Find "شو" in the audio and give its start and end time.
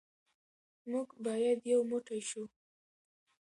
2.29-2.43